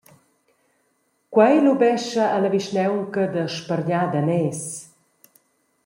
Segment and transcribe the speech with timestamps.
[1.33, 4.61] Quei lubescha alla vischnaunca da spargnar daners.